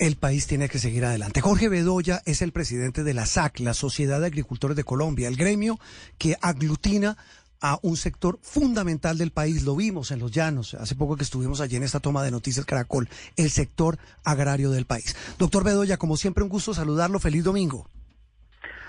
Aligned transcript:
El 0.00 0.16
país 0.16 0.46
tiene 0.46 0.70
que 0.70 0.78
seguir 0.78 1.04
adelante. 1.04 1.42
Jorge 1.42 1.68
Bedoya 1.68 2.22
es 2.24 2.40
el 2.40 2.52
presidente 2.52 3.04
de 3.04 3.12
la 3.12 3.26
SAC, 3.26 3.60
la 3.60 3.74
Sociedad 3.74 4.18
de 4.18 4.28
Agricultores 4.28 4.74
de 4.74 4.82
Colombia, 4.82 5.28
el 5.28 5.36
gremio 5.36 5.78
que 6.16 6.36
aglutina 6.40 7.18
a 7.60 7.78
un 7.82 7.98
sector 7.98 8.38
fundamental 8.40 9.18
del 9.18 9.30
país. 9.30 9.62
Lo 9.62 9.76
vimos 9.76 10.10
en 10.10 10.20
los 10.20 10.30
llanos, 10.32 10.72
hace 10.72 10.94
poco 10.94 11.18
que 11.18 11.22
estuvimos 11.22 11.60
allí 11.60 11.76
en 11.76 11.82
esta 11.82 12.00
toma 12.00 12.22
de 12.22 12.30
noticias 12.30 12.64
Caracol, 12.64 13.10
el 13.36 13.50
sector 13.50 13.98
agrario 14.24 14.70
del 14.70 14.86
país. 14.86 15.14
Doctor 15.38 15.64
Bedoya, 15.64 15.98
como 15.98 16.16
siempre, 16.16 16.42
un 16.42 16.48
gusto 16.48 16.72
saludarlo. 16.72 17.18
Feliz 17.20 17.44
domingo. 17.44 17.86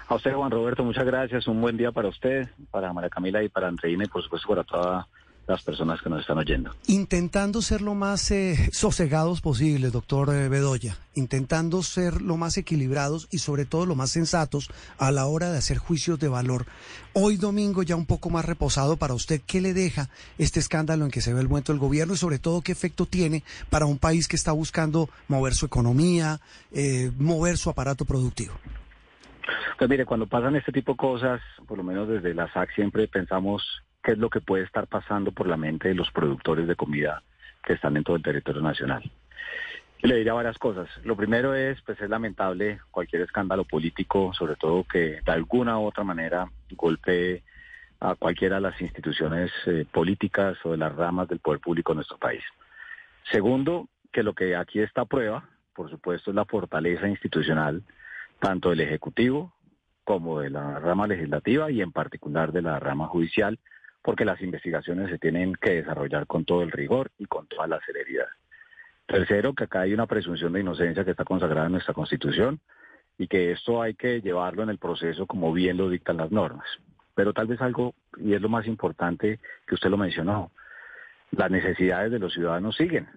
A 0.07 0.15
usted, 0.15 0.33
Juan 0.33 0.49
Roberto, 0.49 0.81
muchas 0.85 1.05
gracias. 1.05 1.45
Un 1.45 1.59
buen 1.59 1.75
día 1.75 1.91
para 1.91 2.07
usted, 2.07 2.47
para 2.71 2.93
María 2.93 3.09
Camila 3.09 3.43
y 3.43 3.49
para 3.49 3.67
Andreina 3.67 4.05
y, 4.05 4.07
por 4.07 4.23
supuesto, 4.23 4.47
para 4.47 4.63
toda 4.63 5.07
las 5.47 5.63
personas 5.63 6.01
que 6.01 6.09
nos 6.09 6.21
están 6.21 6.37
oyendo. 6.37 6.71
Intentando 6.87 7.61
ser 7.61 7.81
lo 7.81 7.93
más 7.93 8.31
eh, 8.31 8.69
sosegados 8.71 9.41
posible, 9.41 9.89
doctor 9.89 10.33
eh, 10.33 10.49
Bedoya, 10.49 10.97
intentando 11.15 11.83
ser 11.83 12.21
lo 12.21 12.37
más 12.37 12.57
equilibrados 12.57 13.27
y 13.31 13.39
sobre 13.39 13.65
todo 13.65 13.85
lo 13.85 13.95
más 13.95 14.11
sensatos 14.11 14.69
a 14.97 15.11
la 15.11 15.25
hora 15.25 15.51
de 15.51 15.57
hacer 15.57 15.77
juicios 15.77 16.19
de 16.19 16.27
valor. 16.27 16.65
Hoy 17.13 17.37
domingo 17.37 17.83
ya 17.83 17.95
un 17.95 18.05
poco 18.05 18.29
más 18.29 18.45
reposado 18.45 18.97
para 18.97 19.13
usted, 19.13 19.41
¿qué 19.45 19.61
le 19.61 19.73
deja 19.73 20.09
este 20.37 20.59
escándalo 20.59 21.05
en 21.05 21.11
que 21.11 21.21
se 21.21 21.33
ve 21.33 21.41
el 21.41 21.49
momento 21.49 21.73
del 21.73 21.79
gobierno 21.79 22.13
y 22.13 22.17
sobre 22.17 22.39
todo 22.39 22.61
qué 22.61 22.71
efecto 22.71 23.05
tiene 23.05 23.43
para 23.69 23.85
un 23.85 23.97
país 23.97 24.27
que 24.27 24.35
está 24.35 24.51
buscando 24.51 25.09
mover 25.27 25.53
su 25.53 25.65
economía, 25.65 26.39
eh, 26.71 27.11
mover 27.17 27.57
su 27.57 27.69
aparato 27.69 28.05
productivo? 28.05 28.53
Pues 29.77 29.89
mire, 29.89 30.05
cuando 30.05 30.27
pasan 30.27 30.55
este 30.55 30.71
tipo 30.71 30.93
de 30.93 30.97
cosas, 30.97 31.41
por 31.67 31.77
lo 31.77 31.83
menos 31.83 32.07
desde 32.07 32.33
la 32.33 32.51
SAC 32.53 32.73
siempre 32.75 33.07
pensamos 33.07 33.63
qué 34.03 34.13
es 34.13 34.17
lo 34.17 34.29
que 34.29 34.41
puede 34.41 34.63
estar 34.63 34.87
pasando 34.87 35.31
por 35.31 35.47
la 35.47 35.57
mente 35.57 35.89
de 35.89 35.95
los 35.95 36.11
productores 36.11 36.67
de 36.67 36.75
comida 36.75 37.23
que 37.63 37.73
están 37.73 37.97
en 37.97 38.03
todo 38.03 38.15
el 38.15 38.23
territorio 38.23 38.61
nacional. 38.61 39.03
Le 40.01 40.15
diría 40.15 40.33
varias 40.33 40.57
cosas. 40.57 40.89
Lo 41.03 41.15
primero 41.15 41.53
es, 41.53 41.79
pues 41.83 42.01
es 42.01 42.09
lamentable 42.09 42.79
cualquier 42.89 43.21
escándalo 43.21 43.65
político, 43.65 44.33
sobre 44.33 44.55
todo 44.55 44.83
que 44.83 45.21
de 45.23 45.31
alguna 45.31 45.77
u 45.77 45.85
otra 45.85 46.03
manera 46.03 46.49
golpee 46.71 47.43
a 47.99 48.15
cualquiera 48.15 48.55
de 48.55 48.61
las 48.61 48.81
instituciones 48.81 49.51
eh, 49.67 49.85
políticas 49.91 50.57
o 50.63 50.71
de 50.71 50.77
las 50.77 50.95
ramas 50.95 51.27
del 51.27 51.39
poder 51.39 51.59
público 51.59 51.91
en 51.91 51.97
nuestro 51.97 52.17
país. 52.17 52.43
Segundo, 53.31 53.89
que 54.11 54.23
lo 54.23 54.33
que 54.33 54.55
aquí 54.55 54.79
está 54.79 55.01
a 55.01 55.05
prueba, 55.05 55.47
por 55.75 55.91
supuesto, 55.91 56.31
es 56.31 56.35
la 56.35 56.45
fortaleza 56.45 57.07
institucional 57.07 57.83
tanto 58.39 58.71
del 58.71 58.81
Ejecutivo 58.81 59.53
como 60.03 60.39
de 60.39 60.49
la 60.49 60.79
rama 60.79 61.05
legislativa 61.05 61.69
y 61.69 61.81
en 61.81 61.91
particular 61.91 62.51
de 62.51 62.63
la 62.63 62.79
rama 62.79 63.07
judicial, 63.07 63.59
porque 64.01 64.25
las 64.25 64.41
investigaciones 64.41 65.09
se 65.09 65.19
tienen 65.19 65.53
que 65.55 65.75
desarrollar 65.75 66.27
con 66.27 66.45
todo 66.45 66.63
el 66.63 66.71
rigor 66.71 67.11
y 67.17 67.25
con 67.25 67.47
toda 67.47 67.67
la 67.67 67.79
celeridad. 67.85 68.27
Tercero, 69.05 69.53
que 69.53 69.65
acá 69.65 69.81
hay 69.81 69.93
una 69.93 70.07
presunción 70.07 70.53
de 70.53 70.61
inocencia 70.61 71.03
que 71.03 71.11
está 71.11 71.25
consagrada 71.25 71.67
en 71.67 71.73
nuestra 71.73 71.93
Constitución 71.93 72.59
y 73.17 73.27
que 73.27 73.51
esto 73.51 73.81
hay 73.81 73.93
que 73.93 74.21
llevarlo 74.21 74.63
en 74.63 74.69
el 74.69 74.77
proceso 74.77 75.27
como 75.27 75.53
bien 75.53 75.77
lo 75.77 75.89
dictan 75.89 76.17
las 76.17 76.31
normas. 76.31 76.65
Pero 77.13 77.33
tal 77.33 77.47
vez 77.47 77.61
algo, 77.61 77.93
y 78.17 78.33
es 78.33 78.41
lo 78.41 78.49
más 78.49 78.65
importante 78.65 79.39
que 79.67 79.75
usted 79.75 79.89
lo 79.89 79.97
mencionó, 79.97 80.51
las 81.31 81.51
necesidades 81.51 82.11
de 82.11 82.19
los 82.19 82.33
ciudadanos 82.33 82.75
siguen 82.75 83.07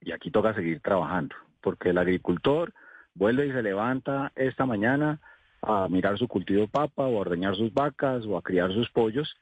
y 0.00 0.12
aquí 0.12 0.30
toca 0.30 0.54
seguir 0.54 0.80
trabajando, 0.80 1.34
porque 1.60 1.90
el 1.90 1.98
agricultor 1.98 2.72
vuelve 3.14 3.46
y 3.46 3.52
se 3.52 3.62
levanta 3.62 4.32
esta 4.36 4.66
mañana 4.66 5.20
a 5.62 5.88
mirar 5.88 6.18
su 6.18 6.28
cultivo 6.28 6.62
de 6.62 6.68
papa 6.68 7.04
o 7.04 7.16
a 7.16 7.20
ordeñar 7.20 7.56
sus 7.56 7.72
vacas 7.72 8.24
o 8.26 8.36
a 8.36 8.42
criar 8.42 8.72
sus 8.72 8.90
pollos 8.90 9.36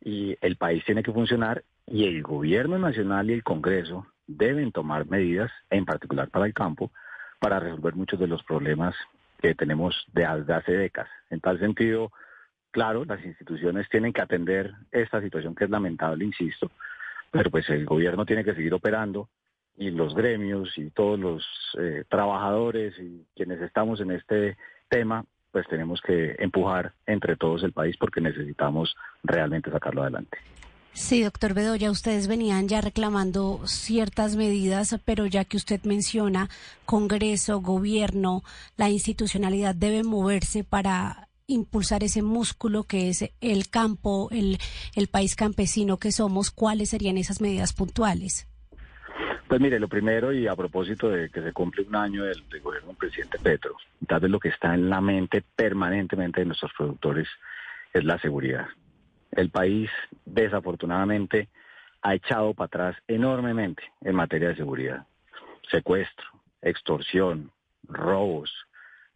y 0.00 0.36
el 0.40 0.56
país 0.56 0.84
tiene 0.84 1.02
que 1.02 1.12
funcionar 1.12 1.64
y 1.86 2.04
el 2.04 2.22
gobierno 2.22 2.78
nacional 2.78 3.30
y 3.30 3.34
el 3.34 3.42
Congreso 3.42 4.06
deben 4.26 4.72
tomar 4.72 5.06
medidas, 5.06 5.50
en 5.70 5.84
particular 5.84 6.28
para 6.30 6.46
el 6.46 6.54
campo, 6.54 6.92
para 7.40 7.58
resolver 7.58 7.94
muchos 7.94 8.18
de 8.20 8.28
los 8.28 8.42
problemas 8.44 8.94
que 9.40 9.54
tenemos 9.54 10.06
de 10.12 10.24
hace 10.24 10.72
décadas. 10.72 11.10
En 11.30 11.40
tal 11.40 11.58
sentido, 11.58 12.12
claro, 12.70 13.04
las 13.04 13.24
instituciones 13.24 13.88
tienen 13.88 14.12
que 14.12 14.20
atender 14.20 14.72
esta 14.92 15.20
situación 15.20 15.54
que 15.54 15.64
es 15.64 15.70
lamentable, 15.70 16.24
insisto, 16.24 16.70
pero 17.30 17.50
pues 17.50 17.68
el 17.70 17.86
gobierno 17.86 18.24
tiene 18.26 18.44
que 18.44 18.54
seguir 18.54 18.74
operando 18.74 19.28
y 19.76 19.90
los 19.90 20.14
gremios 20.14 20.76
y 20.76 20.90
todos 20.90 21.18
los 21.18 21.46
eh, 21.78 22.04
trabajadores 22.08 22.94
y 22.98 23.24
quienes 23.34 23.60
estamos 23.62 24.00
en 24.00 24.10
este 24.10 24.56
tema 24.88 25.24
pues 25.52 25.66
tenemos 25.68 26.00
que 26.00 26.36
empujar 26.38 26.92
entre 27.06 27.36
todos 27.36 27.62
el 27.62 27.72
país 27.72 27.96
porque 27.98 28.20
necesitamos 28.20 28.94
realmente 29.22 29.70
sacarlo 29.70 30.02
adelante. 30.02 30.38
Sí, 30.92 31.22
doctor 31.22 31.54
Bedoya, 31.54 31.90
ustedes 31.90 32.26
venían 32.26 32.68
ya 32.68 32.80
reclamando 32.80 33.60
ciertas 33.64 34.34
medidas, 34.34 34.96
pero 35.04 35.26
ya 35.26 35.44
que 35.44 35.56
usted 35.56 35.80
menciona 35.84 36.50
Congreso, 36.84 37.60
gobierno, 37.60 38.42
la 38.76 38.90
institucionalidad 38.90 39.74
debe 39.74 40.02
moverse 40.02 40.64
para 40.64 41.28
impulsar 41.46 42.02
ese 42.02 42.22
músculo 42.22 42.84
que 42.84 43.08
es 43.08 43.30
el 43.40 43.68
campo, 43.68 44.28
el, 44.32 44.58
el 44.94 45.08
país 45.08 45.36
campesino 45.36 45.98
que 45.98 46.12
somos, 46.12 46.50
¿cuáles 46.50 46.90
serían 46.90 47.18
esas 47.18 47.40
medidas 47.40 47.72
puntuales? 47.72 48.49
Pues 49.50 49.60
mire, 49.60 49.80
lo 49.80 49.88
primero, 49.88 50.32
y 50.32 50.46
a 50.46 50.54
propósito 50.54 51.08
de 51.10 51.28
que 51.28 51.42
se 51.42 51.52
cumple 51.52 51.82
un 51.82 51.96
año 51.96 52.22
del, 52.22 52.40
gobierno 52.62 52.90
del 52.90 52.96
presidente 52.96 53.36
Petro, 53.40 53.74
tal 54.06 54.20
vez 54.20 54.30
lo 54.30 54.38
que 54.38 54.50
está 54.50 54.74
en 54.74 54.88
la 54.88 55.00
mente 55.00 55.42
permanentemente 55.56 56.38
de 56.38 56.46
nuestros 56.46 56.72
productores 56.72 57.26
es 57.92 58.04
la 58.04 58.16
seguridad. 58.20 58.68
El 59.32 59.50
país, 59.50 59.90
desafortunadamente, 60.24 61.48
ha 62.00 62.14
echado 62.14 62.54
para 62.54 62.66
atrás 62.66 62.96
enormemente 63.08 63.82
en 64.02 64.14
materia 64.14 64.50
de 64.50 64.54
seguridad. 64.54 65.08
Secuestro, 65.68 66.28
extorsión, 66.62 67.50
robos, 67.88 68.52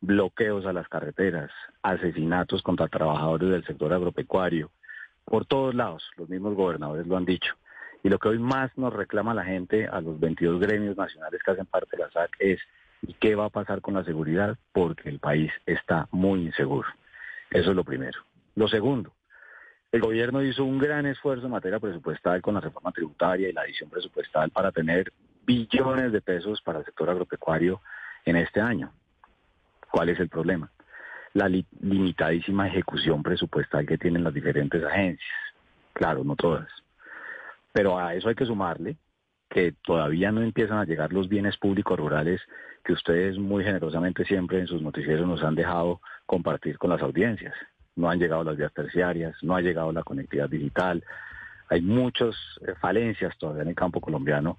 bloqueos 0.01 0.67
a 0.67 0.73
las 0.73 0.89
carreteras, 0.89 1.53
asesinatos 1.81 2.61
contra 2.63 2.89
trabajadores 2.89 3.51
del 3.51 3.65
sector 3.65 3.93
agropecuario, 3.93 4.73
por 5.25 5.47
todos 5.47 5.77
lados, 5.77 6.03
los 6.17 6.29
mismos 6.29 6.57
gobernadores 6.57 7.07
lo 7.07 7.17
han 7.17 7.25
dicho. 7.25 7.55
Y 8.05 8.11
lo 8.11 8.19
que 8.19 8.29
hoy 8.29 8.39
más 8.39 8.71
nos 8.77 8.93
reclama 8.93 9.33
la 9.33 9.45
gente 9.45 9.89
a 9.89 10.03
los 10.03 10.21
22 10.21 10.61
gremios 10.61 10.95
nacionales 10.95 11.43
que 11.43 11.51
hacen 11.51 11.65
parte 11.65 11.97
de 11.97 12.03
la 12.03 12.11
SAC 12.11 12.37
es 12.39 12.61
¿y 13.01 13.15
qué 13.15 13.35
va 13.35 13.47
a 13.47 13.51
pasar 13.51 13.81
con 13.81 13.95
la 13.95 14.05
seguridad? 14.05 14.59
Porque 14.73 15.09
el 15.09 15.21
país 15.21 15.51
está 15.65 16.07
muy 16.11 16.43
inseguro. 16.43 16.87
Eso 17.51 17.71
es 17.71 17.77
lo 17.77 17.83
primero. 17.83 18.21
Lo 18.57 18.69
segundo, 18.69 19.11
el 19.91 20.03
gobierno 20.03 20.43
hizo 20.43 20.65
un 20.65 20.79
gran 20.79 21.07
esfuerzo 21.07 21.47
en 21.47 21.53
materia 21.53 21.81
presupuestal 21.81 22.43
con 22.43 22.53
la 22.53 22.61
reforma 22.61 22.93
tributaria 22.93 23.49
y 23.49 23.55
la 23.55 23.63
adición 23.63 23.89
presupuestal 23.89 24.51
para 24.51 24.71
tener 24.71 25.11
billones 25.47 26.13
de 26.13 26.21
pesos 26.21 26.61
para 26.61 26.81
el 26.81 26.85
sector 26.85 27.09
agropecuario 27.09 27.81
en 28.27 28.37
este 28.37 28.61
año. 28.61 28.93
¿Cuál 29.91 30.11
es 30.11 30.21
el 30.21 30.29
problema? 30.29 30.71
La 31.33 31.49
limitadísima 31.49 32.69
ejecución 32.69 33.23
presupuestal 33.23 33.87
que 33.87 33.97
tienen 33.97 34.25
las 34.25 34.35
diferentes 34.35 34.85
agencias. 34.85 35.33
Claro, 35.95 36.23
no 36.23 36.37
todas. 36.37 36.84
Pero 37.75 37.99
a 37.99 38.15
eso 38.15 38.29
hay 38.29 38.37
que 38.37 38.47
sumarle 38.47 38.97
que 39.51 39.75
todavía 39.85 40.31
no 40.31 40.43
empiezan 40.43 40.79
a 40.79 40.85
llegar 40.85 41.13
los 41.13 41.29
bienes 41.29 41.57
públicos 41.57 41.99
rurales 41.99 42.41
que 42.85 42.93
ustedes 42.93 43.37
muy 43.37 43.65
generosamente 43.65 44.25
siempre 44.25 44.61
en 44.61 44.69
sus 44.69 44.81
noticieros 44.81 45.27
nos 45.27 45.43
han 45.43 45.57
dejado 45.57 46.01
compartir 46.25 46.79
con 46.79 46.91
las 46.91 47.03
audiencias. 47.03 47.53
No 47.97 48.09
han 48.09 48.21
llegado 48.21 48.45
las 48.45 48.57
vías 48.57 48.73
terciarias, 48.73 49.35
no 49.43 49.57
ha 49.57 49.61
llegado 49.61 49.91
la 49.91 50.05
conectividad 50.05 50.49
digital. 50.49 51.03
Hay 51.69 51.83
muchas 51.83 52.37
eh, 52.65 52.75
falencias 52.81 53.37
todavía 53.39 53.63
en 53.63 53.71
el 53.71 53.75
campo 53.75 54.01
colombiano 54.01 54.57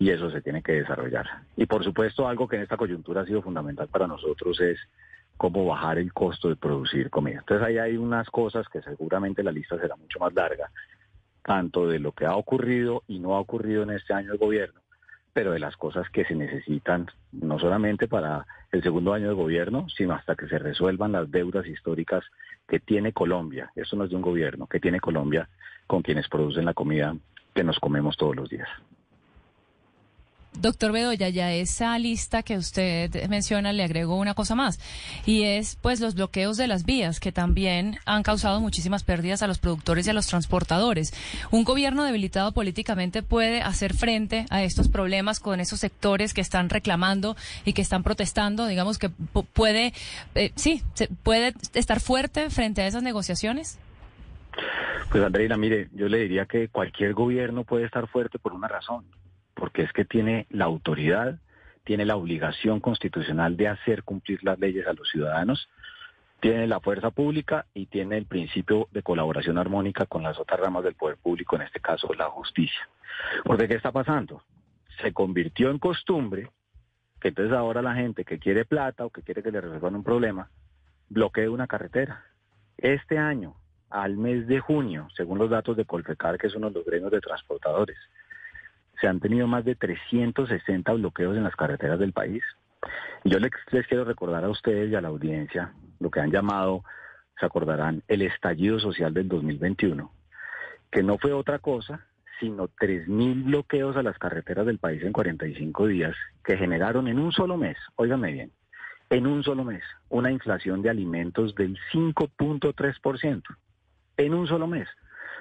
y 0.00 0.10
eso 0.10 0.28
se 0.32 0.42
tiene 0.42 0.60
que 0.60 0.72
desarrollar. 0.72 1.26
Y 1.56 1.66
por 1.66 1.84
supuesto, 1.84 2.26
algo 2.26 2.48
que 2.48 2.56
en 2.56 2.62
esta 2.62 2.76
coyuntura 2.76 3.20
ha 3.20 3.26
sido 3.26 3.42
fundamental 3.42 3.86
para 3.86 4.08
nosotros 4.08 4.60
es 4.60 4.80
cómo 5.36 5.66
bajar 5.66 5.98
el 5.98 6.12
costo 6.12 6.48
de 6.48 6.56
producir 6.56 7.10
comida. 7.10 7.38
Entonces 7.38 7.64
ahí 7.64 7.78
hay 7.78 7.96
unas 7.96 8.28
cosas 8.28 8.66
que 8.68 8.82
seguramente 8.82 9.44
la 9.44 9.52
lista 9.52 9.78
será 9.78 9.94
mucho 9.94 10.18
más 10.18 10.34
larga, 10.34 10.68
tanto 11.46 11.86
de 11.86 12.00
lo 12.00 12.10
que 12.10 12.26
ha 12.26 12.34
ocurrido 12.34 13.04
y 13.06 13.20
no 13.20 13.36
ha 13.36 13.40
ocurrido 13.40 13.84
en 13.84 13.90
este 13.90 14.12
año 14.12 14.32
de 14.32 14.36
gobierno, 14.36 14.80
pero 15.32 15.52
de 15.52 15.60
las 15.60 15.76
cosas 15.76 16.10
que 16.10 16.24
se 16.24 16.34
necesitan, 16.34 17.06
no 17.30 17.60
solamente 17.60 18.08
para 18.08 18.44
el 18.72 18.82
segundo 18.82 19.14
año 19.14 19.28
de 19.28 19.34
gobierno, 19.34 19.88
sino 19.96 20.12
hasta 20.12 20.34
que 20.34 20.48
se 20.48 20.58
resuelvan 20.58 21.12
las 21.12 21.30
deudas 21.30 21.64
históricas 21.66 22.24
que 22.66 22.80
tiene 22.80 23.12
Colombia, 23.12 23.70
eso 23.76 23.94
no 23.94 24.04
es 24.04 24.10
de 24.10 24.16
un 24.16 24.22
gobierno, 24.22 24.66
que 24.66 24.80
tiene 24.80 24.98
Colombia 24.98 25.48
con 25.86 26.02
quienes 26.02 26.28
producen 26.28 26.64
la 26.64 26.74
comida 26.74 27.16
que 27.54 27.62
nos 27.62 27.78
comemos 27.78 28.16
todos 28.16 28.34
los 28.34 28.48
días. 28.48 28.68
Doctor 30.60 30.92
Bedoya, 30.92 31.28
ya 31.28 31.52
esa 31.52 31.98
lista 31.98 32.42
que 32.42 32.56
usted 32.56 33.28
menciona 33.28 33.72
le 33.72 33.84
agregó 33.84 34.16
una 34.16 34.34
cosa 34.34 34.54
más 34.54 34.80
y 35.26 35.42
es 35.42 35.76
pues 35.80 36.00
los 36.00 36.14
bloqueos 36.14 36.56
de 36.56 36.66
las 36.66 36.84
vías 36.84 37.20
que 37.20 37.32
también 37.32 37.98
han 38.06 38.22
causado 38.22 38.60
muchísimas 38.60 39.04
pérdidas 39.04 39.42
a 39.42 39.46
los 39.46 39.58
productores 39.58 40.06
y 40.06 40.10
a 40.10 40.12
los 40.12 40.26
transportadores. 40.26 41.12
Un 41.50 41.64
gobierno 41.64 42.04
debilitado 42.04 42.52
políticamente 42.52 43.22
puede 43.22 43.60
hacer 43.60 43.94
frente 43.94 44.46
a 44.50 44.62
estos 44.62 44.88
problemas 44.88 45.40
con 45.40 45.60
esos 45.60 45.80
sectores 45.80 46.32
que 46.32 46.40
están 46.40 46.70
reclamando 46.70 47.36
y 47.64 47.72
que 47.72 47.82
están 47.82 48.02
protestando, 48.02 48.66
digamos 48.66 48.98
que 48.98 49.10
puede 49.10 49.92
eh, 50.34 50.52
sí, 50.54 50.82
puede 51.22 51.54
estar 51.74 52.00
fuerte 52.00 52.50
frente 52.50 52.82
a 52.82 52.86
esas 52.86 53.02
negociaciones. 53.02 53.78
Pues 55.10 55.22
Andreina, 55.22 55.56
mire, 55.56 55.88
yo 55.92 56.08
le 56.08 56.18
diría 56.18 56.46
que 56.46 56.68
cualquier 56.68 57.12
gobierno 57.12 57.64
puede 57.64 57.84
estar 57.84 58.08
fuerte 58.08 58.38
por 58.38 58.54
una 58.54 58.68
razón 58.68 59.04
porque 59.56 59.82
es 59.82 59.92
que 59.92 60.04
tiene 60.04 60.46
la 60.50 60.66
autoridad, 60.66 61.38
tiene 61.82 62.04
la 62.04 62.16
obligación 62.16 62.78
constitucional 62.78 63.56
de 63.56 63.68
hacer 63.68 64.04
cumplir 64.04 64.44
las 64.44 64.58
leyes 64.58 64.86
a 64.86 64.92
los 64.92 65.08
ciudadanos, 65.08 65.68
tiene 66.40 66.66
la 66.66 66.80
fuerza 66.80 67.10
pública 67.10 67.66
y 67.72 67.86
tiene 67.86 68.18
el 68.18 68.26
principio 68.26 68.88
de 68.92 69.02
colaboración 69.02 69.56
armónica 69.56 70.04
con 70.04 70.22
las 70.22 70.38
otras 70.38 70.60
ramas 70.60 70.84
del 70.84 70.94
poder 70.94 71.16
público, 71.16 71.56
en 71.56 71.62
este 71.62 71.80
caso 71.80 72.12
la 72.14 72.26
justicia. 72.26 72.88
Porque 73.44 73.66
¿qué 73.66 73.74
está 73.74 73.90
pasando? 73.90 74.42
Se 75.00 75.12
convirtió 75.12 75.70
en 75.70 75.78
costumbre 75.78 76.50
que 77.18 77.28
entonces 77.28 77.56
ahora 77.56 77.80
la 77.80 77.94
gente 77.94 78.24
que 78.24 78.38
quiere 78.38 78.66
plata 78.66 79.06
o 79.06 79.10
que 79.10 79.22
quiere 79.22 79.42
que 79.42 79.50
le 79.50 79.62
resuelvan 79.62 79.96
un 79.96 80.04
problema, 80.04 80.50
bloquee 81.08 81.48
una 81.48 81.66
carretera. 81.66 82.24
Este 82.76 83.16
año, 83.16 83.56
al 83.88 84.18
mes 84.18 84.46
de 84.46 84.60
junio, 84.60 85.08
según 85.16 85.38
los 85.38 85.48
datos 85.48 85.78
de 85.78 85.86
Colfecar, 85.86 86.36
que 86.36 86.48
es 86.48 86.54
uno 86.54 86.68
de 86.68 86.74
los 86.74 86.84
gremios 86.84 87.10
de 87.10 87.20
transportadores, 87.20 87.96
se 89.00 89.08
han 89.08 89.20
tenido 89.20 89.46
más 89.46 89.64
de 89.64 89.74
360 89.74 90.92
bloqueos 90.92 91.36
en 91.36 91.44
las 91.44 91.56
carreteras 91.56 91.98
del 91.98 92.12
país. 92.12 92.42
Yo 93.24 93.38
les, 93.38 93.50
les, 93.70 93.86
quiero 93.86 94.04
recordar 94.04 94.44
a 94.44 94.48
ustedes 94.48 94.90
y 94.90 94.94
a 94.94 95.00
la 95.00 95.08
audiencia 95.08 95.72
lo 95.98 96.10
que 96.10 96.20
han 96.20 96.30
llamado, 96.30 96.84
se 97.38 97.46
acordarán, 97.46 98.02
el 98.08 98.22
estallido 98.22 98.78
social 98.78 99.12
del 99.12 99.28
2021, 99.28 100.10
que 100.90 101.02
no 101.02 101.18
fue 101.18 101.32
otra 101.32 101.58
cosa 101.58 102.06
sino 102.40 102.68
3.000 102.68 103.44
bloqueos 103.44 103.96
a 103.96 104.02
las 104.02 104.18
carreteras 104.18 104.66
del 104.66 104.78
país 104.78 105.02
en 105.02 105.12
45 105.12 105.86
días 105.86 106.14
que 106.44 106.56
generaron 106.56 107.08
en 107.08 107.18
un 107.18 107.32
solo 107.32 107.56
mes, 107.56 107.76
óigame 107.96 108.32
bien, 108.32 108.52
en 109.10 109.26
un 109.26 109.42
solo 109.42 109.64
mes, 109.64 109.82
una 110.08 110.30
inflación 110.30 110.82
de 110.82 110.90
alimentos 110.90 111.54
del 111.54 111.78
5.3%, 111.92 113.42
en 114.18 114.34
un 114.34 114.46
solo 114.46 114.66
mes. 114.66 114.88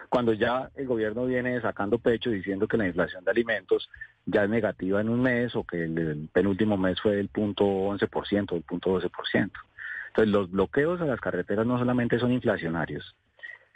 Cuando 0.10 0.34
ya 0.34 0.70
el 0.76 0.88
gobierno 0.88 1.26
viene 1.26 1.60
sacando 1.62 2.00
pecho 2.00 2.30
diciendo 2.30 2.68
que 2.68 2.78
la 2.78 2.88
inflación 2.88 3.24
de 3.24 3.32
alimentos 3.32 3.90
ya 4.26 4.44
es 4.44 4.50
negativa 4.50 5.02
en 5.02 5.10
un 5.10 5.22
mes 5.22 5.56
o 5.56 5.64
que 5.64 5.84
el, 5.84 6.30
penúltimo 6.32 6.78
mes 6.78 7.00
fue 7.02 7.16
del 7.16 7.30
punto 7.30 7.66
11%, 7.66 8.52
del 8.52 8.64
punto 8.64 9.00
12%. 9.00 9.52
Entonces 10.08 10.32
los 10.32 10.52
bloqueos 10.52 11.02
a 11.02 11.06
las 11.06 11.20
carreteras 11.20 11.66
no 11.66 11.78
solamente 11.78 12.20
son 12.20 12.32
inflacionarios, 12.32 13.16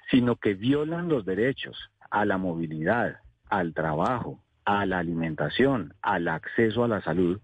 sino 0.10 0.36
que 0.38 0.54
violan 0.54 1.10
los 1.10 1.26
derechos 1.26 1.90
a 2.10 2.26
la 2.26 2.38
movilidad, 2.38 3.20
al 3.50 3.74
trabajo, 3.74 4.40
a 4.66 4.86
la 4.86 5.00
alimentación, 5.00 5.94
al 6.02 6.28
acceso 6.28 6.84
a 6.84 6.88
la 6.88 7.02
salud, 7.02 7.40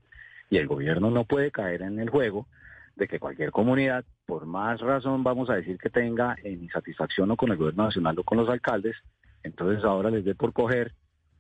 y 0.50 0.58
el 0.58 0.68
gobierno 0.68 1.10
no 1.10 1.26
puede 1.26 1.52
caer 1.52 1.82
en 1.82 2.00
el 2.00 2.10
juego 2.10 2.48
de 2.96 3.08
que 3.08 3.20
cualquier 3.20 3.52
comunidad, 3.52 4.06
por 4.26 4.46
más 4.46 4.80
razón 4.82 5.24
vamos 5.24 5.50
a 5.50 5.56
decir 5.56 5.78
que 5.78 5.90
tenga 5.90 6.36
en 6.44 6.64
insatisfacción 6.64 7.32
o 7.32 7.38
con 7.38 7.52
el 7.52 7.58
gobierno 7.58 7.86
nacional 7.86 8.18
o 8.20 8.24
con 8.24 8.38
los 8.38 8.50
alcaldes, 8.50 8.96
entonces 9.44 9.84
ahora 9.84 10.10
les 10.10 10.26
dé 10.26 10.36
por 10.36 10.54
coger 10.54 10.94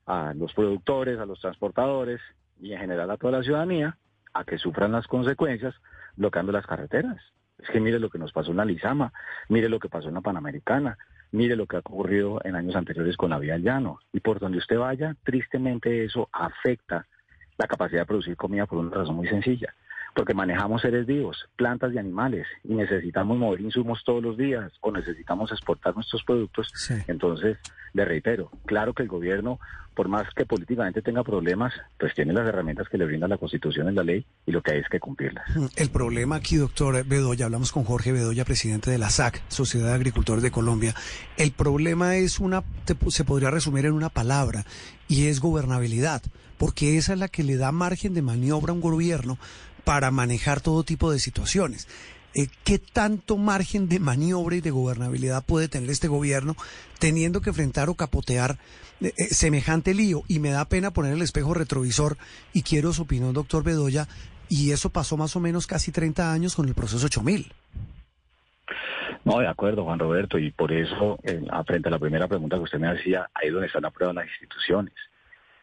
a 0.05 0.33
los 0.35 0.53
productores, 0.53 1.19
a 1.19 1.25
los 1.25 1.39
transportadores 1.39 2.21
y 2.59 2.73
en 2.73 2.79
general 2.79 3.09
a 3.11 3.17
toda 3.17 3.39
la 3.39 3.43
ciudadanía 3.43 3.97
a 4.33 4.43
que 4.43 4.57
sufran 4.57 4.91
las 4.91 5.07
consecuencias 5.07 5.73
bloqueando 6.15 6.51
las 6.51 6.67
carreteras. 6.67 7.17
Es 7.57 7.69
que 7.69 7.79
mire 7.79 7.99
lo 7.99 8.09
que 8.09 8.19
nos 8.19 8.31
pasó 8.33 8.51
en 8.51 8.57
la 8.57 8.65
Lizama, 8.65 9.13
mire 9.49 9.69
lo 9.69 9.79
que 9.79 9.89
pasó 9.89 10.09
en 10.09 10.15
la 10.15 10.21
Panamericana, 10.21 10.97
mire 11.31 11.55
lo 11.55 11.65
que 11.65 11.77
ha 11.77 11.79
ocurrido 11.79 12.41
en 12.43 12.55
años 12.55 12.75
anteriores 12.75 13.17
con 13.17 13.29
la 13.29 13.39
vía 13.39 13.57
llano. 13.57 13.99
Y 14.11 14.19
por 14.19 14.39
donde 14.39 14.57
usted 14.57 14.77
vaya, 14.77 15.15
tristemente 15.23 16.03
eso 16.03 16.29
afecta 16.31 17.07
la 17.57 17.67
capacidad 17.67 18.01
de 18.01 18.05
producir 18.05 18.35
comida 18.35 18.65
por 18.65 18.79
una 18.79 18.91
razón 18.91 19.15
muy 19.15 19.27
sencilla. 19.27 19.73
Porque 20.15 20.33
manejamos 20.33 20.81
seres 20.81 21.06
vivos, 21.06 21.45
plantas 21.56 21.94
y 21.94 21.97
animales, 21.97 22.47
y 22.63 22.73
necesitamos 22.73 23.38
mover 23.38 23.62
insumos 23.62 24.01
todos 24.06 24.23
los 24.23 24.38
días 24.38 24.71
o 24.81 24.91
necesitamos 24.91 25.51
exportar 25.51 25.94
nuestros 25.94 26.23
productos. 26.23 26.71
Entonces, 27.07 27.57
le 27.94 28.06
reitero, 28.06 28.50
claro 28.65 28.94
que 28.94 29.03
el 29.03 29.09
gobierno, 29.09 29.59
por 29.94 30.07
más 30.07 30.27
que 30.33 30.45
políticamente 30.45 31.01
tenga 31.01 31.23
problemas, 31.23 31.73
pues 32.00 32.13
tiene 32.13 32.33
las 32.33 32.47
herramientas 32.47 32.88
que 32.89 32.97
le 32.97 33.06
brinda 33.06 33.27
la 33.27 33.38
Constitución 33.38 33.91
y 33.91 33.94
la 33.94 34.03
ley, 34.03 34.25
y 34.45 34.51
lo 34.51 34.62
que 34.62 34.73
hay 34.73 34.79
es 34.79 34.89
que 34.89 35.00
cumplirlas. 35.00 35.45
Mm, 35.56 35.65
el 35.75 35.89
problema 35.89 36.38
aquí, 36.38 36.56
doctor 36.56 37.06
Bedoya, 37.06 37.45
hablamos 37.45 37.71
con 37.71 37.83
Jorge 37.83 38.11
Bedoya, 38.11 38.45
presidente 38.45 38.89
de 38.89 38.97
la 38.97 39.09
SAC, 39.09 39.41
Sociedad 39.50 39.88
de 39.88 39.95
Agricultores 39.95 40.44
de 40.44 40.51
Colombia. 40.51 40.95
El 41.38 41.51
problema 41.51 42.15
es 42.15 42.39
una, 42.39 42.63
se 43.09 43.25
podría 43.25 43.51
resumir 43.51 43.85
en 43.85 43.94
una 43.94 44.09
palabra, 44.09 44.63
y 45.07 45.27
es 45.27 45.39
gobernabilidad 45.39 46.21
porque 46.57 46.97
esa 46.97 47.13
es 47.13 47.19
la 47.19 47.27
que 47.27 47.44
le 47.44 47.57
da 47.57 47.71
margen 47.71 48.13
de 48.13 48.21
maniobra 48.21 48.71
a 48.71 48.75
un 48.75 48.81
gobierno 48.81 49.38
para 49.85 50.11
manejar 50.11 50.59
todo 50.59 50.83
tipo 50.83 51.11
de 51.11 51.19
situaciones. 51.19 51.87
Eh, 52.33 52.47
¿Qué 52.65 52.79
tanto 52.79 53.37
margen 53.37 53.87
de 53.87 53.99
maniobra 53.99 54.57
y 54.57 54.61
de 54.61 54.71
gobernabilidad 54.71 55.45
puede 55.45 55.69
tener 55.69 55.89
este 55.89 56.09
gobierno 56.09 56.57
teniendo 56.99 57.39
que 57.39 57.51
enfrentar 57.51 57.87
o 57.87 57.95
capotear 57.95 58.57
eh, 58.99 59.13
eh, 59.15 59.25
semejante 59.27 59.93
lío? 59.93 60.23
Y 60.27 60.39
me 60.39 60.49
da 60.49 60.65
pena 60.65 60.91
poner 60.91 61.13
el 61.13 61.21
espejo 61.21 61.53
retrovisor 61.53 62.17
y 62.51 62.63
quiero 62.63 62.91
su 62.91 63.03
opinión, 63.03 63.33
doctor 63.33 63.63
Bedoya, 63.63 64.09
y 64.49 64.71
eso 64.71 64.89
pasó 64.89 65.15
más 65.15 65.37
o 65.37 65.39
menos 65.39 65.65
casi 65.65 65.93
30 65.93 66.33
años 66.33 66.55
con 66.55 66.67
el 66.67 66.75
proceso 66.75 67.05
8000. 67.05 67.53
No, 69.23 69.39
de 69.39 69.47
acuerdo, 69.47 69.85
Juan 69.85 69.97
Roberto, 69.97 70.37
y 70.37 70.51
por 70.51 70.71
eso, 70.71 71.17
frente 71.65 71.87
a 71.87 71.91
la 71.91 71.97
primera 71.97 72.27
pregunta 72.27 72.57
que 72.57 72.63
usted 72.63 72.79
me 72.79 72.89
hacía, 72.89 73.27
ahí 73.33 73.47
es 73.47 73.53
donde 73.53 73.67
están 73.67 73.85
a 73.85 73.89
prueba 73.89 74.13
las 74.13 74.27
instituciones 74.27 74.93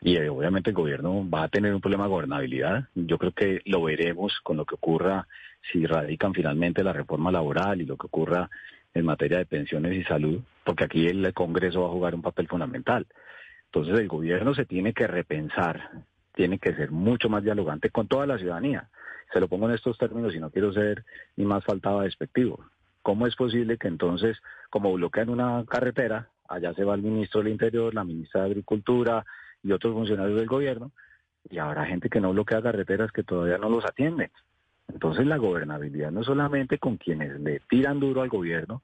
y 0.02 0.16
eh, 0.16 0.28
obviamente 0.28 0.70
el 0.70 0.76
gobierno 0.76 1.28
va 1.28 1.44
a 1.44 1.48
tener 1.48 1.72
un 1.74 1.80
problema 1.80 2.04
de 2.04 2.10
gobernabilidad. 2.10 2.88
Yo 2.94 3.18
creo 3.18 3.32
que 3.32 3.60
lo 3.66 3.82
veremos 3.84 4.32
con 4.42 4.56
lo 4.56 4.64
que 4.64 4.74
ocurra 4.74 5.28
si 5.70 5.86
radican 5.86 6.34
finalmente 6.34 6.82
la 6.82 6.92
reforma 6.92 7.30
laboral 7.30 7.80
y 7.80 7.86
lo 7.86 7.96
que 7.96 8.06
ocurra 8.06 8.50
en 8.94 9.04
materia 9.04 9.38
de 9.38 9.46
pensiones 9.46 9.94
y 9.94 10.02
salud, 10.02 10.40
porque 10.64 10.84
aquí 10.84 11.06
el 11.06 11.32
Congreso 11.32 11.82
va 11.82 11.88
a 11.88 11.92
jugar 11.92 12.14
un 12.14 12.22
papel 12.22 12.48
fundamental. 12.48 13.06
Entonces 13.66 13.98
el 13.98 14.08
gobierno 14.08 14.54
se 14.54 14.66
tiene 14.66 14.92
que 14.92 15.06
repensar, 15.06 16.02
tiene 16.34 16.58
que 16.58 16.74
ser 16.74 16.90
mucho 16.90 17.28
más 17.28 17.44
dialogante 17.44 17.90
con 17.90 18.08
toda 18.08 18.26
la 18.26 18.38
ciudadanía. 18.38 18.88
Se 19.32 19.40
lo 19.40 19.48
pongo 19.48 19.68
en 19.68 19.76
estos 19.76 19.96
términos 19.98 20.34
y 20.34 20.40
no 20.40 20.50
quiero 20.50 20.72
ser 20.72 21.04
ni 21.36 21.44
más 21.44 21.64
faltaba 21.64 22.02
despectivo. 22.02 22.64
¿Cómo 23.02 23.26
es 23.26 23.36
posible 23.36 23.78
que 23.78 23.88
entonces, 23.88 24.36
como 24.68 24.92
bloquean 24.92 25.30
una 25.30 25.64
carretera, 25.66 26.28
allá 26.48 26.74
se 26.74 26.84
va 26.84 26.94
el 26.94 27.02
ministro 27.02 27.40
del 27.42 27.52
Interior, 27.52 27.94
la 27.94 28.04
ministra 28.04 28.42
de 28.42 28.48
Agricultura, 28.48 29.24
y 29.62 29.72
otros 29.72 29.94
funcionarios 29.94 30.38
del 30.38 30.48
gobierno, 30.48 30.92
y 31.48 31.58
habrá 31.58 31.86
gente 31.86 32.08
que 32.08 32.20
no 32.20 32.32
bloquea 32.32 32.62
carreteras 32.62 33.12
que 33.12 33.22
todavía 33.22 33.58
no 33.58 33.68
los 33.68 33.84
atienden. 33.84 34.30
Entonces 34.88 35.26
la 35.26 35.36
gobernabilidad 35.36 36.10
no 36.10 36.20
es 36.20 36.26
solamente 36.26 36.78
con 36.78 36.96
quienes 36.96 37.40
le 37.40 37.60
tiran 37.68 38.00
duro 38.00 38.22
al 38.22 38.28
gobierno, 38.28 38.82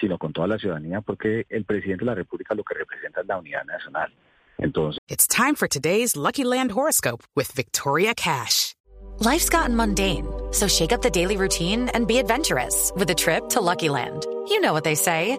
sino 0.00 0.18
con 0.18 0.32
toda 0.32 0.46
la 0.46 0.58
ciudadanía, 0.58 1.00
porque 1.00 1.46
el 1.48 1.64
presidente 1.64 2.04
de 2.04 2.10
la 2.10 2.14
República 2.14 2.54
lo 2.54 2.64
que 2.64 2.74
representa 2.74 3.20
es 3.20 3.26
la 3.26 3.38
unidad 3.38 3.64
nacional. 3.64 4.12
Entonces. 4.58 4.98
It's 5.08 5.26
time 5.26 5.54
for 5.54 5.68
today's 5.68 6.16
Lucky 6.16 6.44
Land 6.44 6.72
horoscope 6.72 7.24
with 7.34 7.50
Victoria 7.52 8.14
Cash. 8.14 8.74
Life's 9.20 9.48
gotten 9.48 9.74
mundane, 9.74 10.26
so 10.52 10.68
shake 10.68 10.92
up 10.92 11.02
the 11.02 11.10
daily 11.10 11.36
routine 11.36 11.88
and 11.88 12.06
be 12.06 12.18
adventurous 12.18 12.92
with 12.96 13.10
a 13.10 13.14
trip 13.14 13.48
to 13.50 13.60
Lucky 13.60 13.88
Land. 13.88 14.26
You 14.48 14.60
know 14.60 14.72
what 14.72 14.84
they 14.84 14.94
say. 14.94 15.38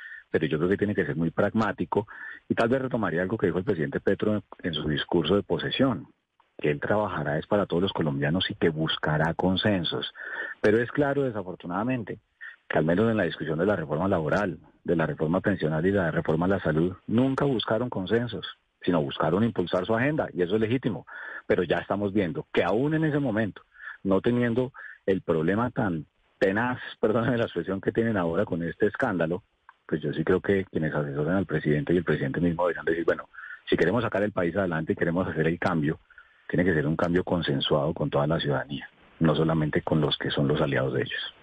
pero 0.31 0.47
yo 0.47 0.57
creo 0.57 0.69
que 0.69 0.77
tiene 0.77 0.95
que 0.95 1.05
ser 1.05 1.15
muy 1.15 1.29
pragmático 1.29 2.07
y 2.49 2.55
tal 2.55 2.69
vez 2.69 2.81
retomaría 2.81 3.21
algo 3.21 3.37
que 3.37 3.47
dijo 3.47 3.59
el 3.59 3.65
presidente 3.65 3.99
Petro 3.99 4.41
en 4.63 4.73
su 4.73 4.87
discurso 4.87 5.35
de 5.35 5.43
posesión, 5.43 6.07
que 6.57 6.71
él 6.71 6.79
trabajará 6.79 7.37
es 7.37 7.45
para 7.47 7.65
todos 7.65 7.83
los 7.83 7.93
colombianos 7.93 8.49
y 8.49 8.55
que 8.55 8.69
buscará 8.69 9.33
consensos. 9.33 10.13
Pero 10.61 10.81
es 10.81 10.89
claro, 10.91 11.23
desafortunadamente, 11.23 12.19
que 12.69 12.77
al 12.77 12.85
menos 12.85 13.11
en 13.11 13.17
la 13.17 13.23
discusión 13.23 13.59
de 13.59 13.65
la 13.65 13.75
reforma 13.75 14.07
laboral, 14.07 14.57
de 14.83 14.95
la 14.95 15.05
reforma 15.05 15.41
pensional 15.41 15.85
y 15.85 15.91
de 15.91 15.97
la 15.97 16.11
reforma 16.11 16.45
a 16.45 16.49
la 16.49 16.59
salud, 16.61 16.95
nunca 17.07 17.45
buscaron 17.45 17.89
consensos, 17.89 18.47
sino 18.81 19.01
buscaron 19.01 19.43
impulsar 19.43 19.85
su 19.85 19.95
agenda, 19.95 20.29
y 20.33 20.41
eso 20.41 20.55
es 20.55 20.61
legítimo. 20.61 21.05
Pero 21.47 21.63
ya 21.63 21.77
estamos 21.77 22.13
viendo 22.13 22.47
que 22.53 22.63
aún 22.63 22.93
en 22.93 23.03
ese 23.03 23.19
momento, 23.19 23.63
no 24.03 24.21
teniendo 24.21 24.71
el 25.05 25.21
problema 25.21 25.69
tan 25.71 26.05
tenaz, 26.39 26.79
perdónenme 27.01 27.37
la 27.37 27.45
expresión 27.45 27.81
que 27.81 27.91
tienen 27.91 28.17
ahora 28.17 28.45
con 28.45 28.63
este 28.63 28.87
escándalo, 28.87 29.43
pues 29.91 30.01
yo 30.01 30.13
sí 30.13 30.23
creo 30.23 30.39
que 30.39 30.63
quienes 30.71 30.95
asesoran 30.95 31.35
al 31.35 31.45
presidente 31.45 31.93
y 31.93 31.97
el 31.97 32.05
presidente 32.05 32.39
mismo 32.39 32.63
deberían 32.63 32.85
decir, 32.85 33.03
bueno, 33.03 33.27
si 33.69 33.75
queremos 33.75 34.01
sacar 34.01 34.23
el 34.23 34.31
país 34.31 34.55
adelante 34.55 34.93
y 34.93 34.95
queremos 34.95 35.27
hacer 35.27 35.45
el 35.47 35.59
cambio, 35.59 35.99
tiene 36.47 36.63
que 36.63 36.73
ser 36.73 36.87
un 36.87 36.95
cambio 36.95 37.25
consensuado 37.25 37.93
con 37.93 38.09
toda 38.09 38.25
la 38.25 38.39
ciudadanía, 38.39 38.89
no 39.19 39.35
solamente 39.35 39.81
con 39.81 39.99
los 39.99 40.17
que 40.17 40.31
son 40.31 40.47
los 40.47 40.61
aliados 40.61 40.93
de 40.93 41.01
ellos. 41.01 41.33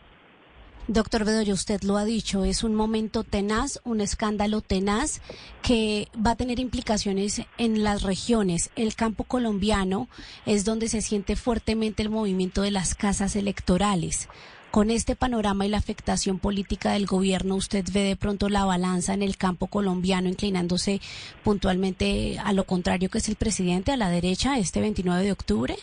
Doctor 0.86 1.26
Bedoya, 1.26 1.52
usted 1.52 1.82
lo 1.82 1.98
ha 1.98 2.06
dicho, 2.06 2.46
es 2.46 2.64
un 2.64 2.74
momento 2.74 3.22
tenaz, 3.22 3.82
un 3.84 4.00
escándalo 4.00 4.62
tenaz 4.62 5.20
que 5.60 6.08
va 6.16 6.30
a 6.30 6.36
tener 6.36 6.58
implicaciones 6.58 7.42
en 7.58 7.84
las 7.84 8.02
regiones. 8.02 8.70
El 8.76 8.94
campo 8.94 9.24
colombiano 9.24 10.08
es 10.46 10.64
donde 10.64 10.88
se 10.88 11.02
siente 11.02 11.36
fuertemente 11.36 12.02
el 12.02 12.08
movimiento 12.08 12.62
de 12.62 12.70
las 12.70 12.94
casas 12.94 13.36
electorales. 13.36 14.30
Con 14.70 14.90
este 14.90 15.16
panorama 15.16 15.64
y 15.64 15.70
la 15.70 15.78
afectación 15.78 16.38
política 16.38 16.92
del 16.92 17.06
gobierno, 17.06 17.54
¿usted 17.54 17.84
ve 17.92 18.00
de 18.00 18.16
pronto 18.16 18.50
la 18.50 18.66
balanza 18.66 19.14
en 19.14 19.22
el 19.22 19.38
campo 19.38 19.66
colombiano 19.66 20.28
inclinándose 20.28 21.00
puntualmente 21.42 22.38
a 22.44 22.52
lo 22.52 22.64
contrario 22.64 23.08
que 23.08 23.18
es 23.18 23.28
el 23.30 23.36
presidente, 23.36 23.92
a 23.92 23.96
la 23.96 24.10
derecha, 24.10 24.58
este 24.58 24.80
29 24.80 25.24
de 25.24 25.32
octubre? 25.32 25.74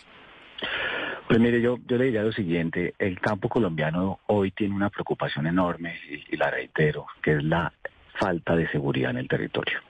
Pues 1.26 1.40
mire, 1.40 1.60
yo, 1.60 1.78
le 1.88 2.04
diría 2.04 2.22
lo 2.22 2.30
siguiente, 2.30 2.94
el 3.00 3.18
campo 3.18 3.48
colombiano 3.48 4.20
hoy 4.28 4.52
tiene 4.52 4.76
una 4.76 4.90
preocupación 4.90 5.48
enorme, 5.48 5.98
y, 6.08 6.34
y 6.34 6.36
la 6.36 6.52
reitero, 6.52 7.06
que 7.20 7.32
es 7.32 7.42
la 7.42 7.72
falta 8.20 8.54
de 8.54 8.68
seguridad 8.68 9.10
en 9.10 9.18
el 9.18 9.28
territorio. 9.28 9.80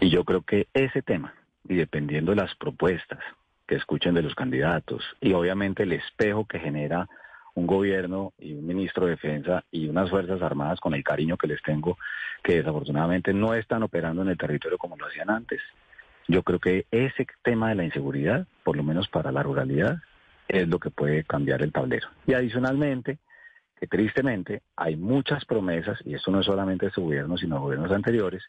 Y 0.00 0.08
yo 0.08 0.24
creo 0.24 0.40
que 0.40 0.68
ese 0.72 1.02
tema, 1.02 1.34
y 1.68 1.74
dependiendo 1.74 2.32
de 2.32 2.36
las 2.36 2.54
propuestas 2.54 3.20
que 3.66 3.74
escuchen 3.74 4.14
de 4.14 4.22
los 4.22 4.34
candidatos, 4.34 5.04
y 5.20 5.34
obviamente 5.34 5.82
el 5.82 5.92
espejo 5.92 6.46
que 6.46 6.58
genera 6.58 7.06
un 7.54 7.66
gobierno 7.66 8.32
y 8.38 8.52
un 8.54 8.66
ministro 8.66 9.06
de 9.06 9.12
defensa 9.12 9.64
y 9.70 9.88
unas 9.88 10.10
fuerzas 10.10 10.42
armadas 10.42 10.80
con 10.80 10.94
el 10.94 11.04
cariño 11.04 11.36
que 11.36 11.46
les 11.46 11.62
tengo, 11.62 11.98
que 12.42 12.56
desafortunadamente 12.56 13.32
no 13.32 13.54
están 13.54 13.82
operando 13.82 14.22
en 14.22 14.28
el 14.28 14.38
territorio 14.38 14.78
como 14.78 14.96
lo 14.96 15.06
hacían 15.06 15.30
antes. 15.30 15.60
Yo 16.26 16.42
creo 16.42 16.58
que 16.58 16.86
ese 16.90 17.26
tema 17.42 17.68
de 17.68 17.74
la 17.74 17.84
inseguridad, 17.84 18.46
por 18.62 18.76
lo 18.76 18.82
menos 18.82 19.08
para 19.08 19.30
la 19.30 19.42
ruralidad, 19.42 19.98
es 20.48 20.68
lo 20.68 20.78
que 20.78 20.90
puede 20.90 21.24
cambiar 21.24 21.62
el 21.62 21.72
tablero. 21.72 22.08
Y 22.26 22.34
adicionalmente, 22.34 23.18
que 23.78 23.86
tristemente 23.86 24.62
hay 24.76 24.96
muchas 24.96 25.44
promesas, 25.44 25.98
y 26.04 26.14
esto 26.14 26.30
no 26.30 26.40
es 26.40 26.46
solamente 26.46 26.86
de 26.86 26.88
este 26.88 27.00
gobierno, 27.00 27.36
sino 27.36 27.56
de 27.56 27.60
gobiernos 27.62 27.92
anteriores, 27.92 28.42